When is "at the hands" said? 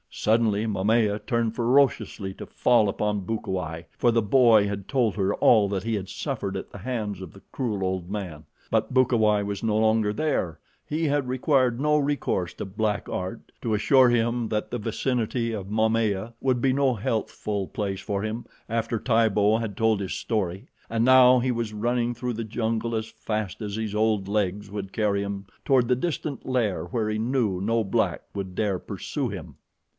6.57-7.21